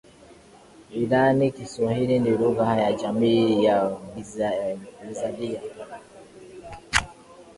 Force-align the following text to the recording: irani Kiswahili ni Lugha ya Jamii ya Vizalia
irani 0.91 1.51
Kiswahili 1.51 2.19
ni 2.19 2.29
Lugha 2.31 2.77
ya 2.77 2.93
Jamii 2.93 3.63
ya 3.63 3.89
Vizalia 5.05 5.61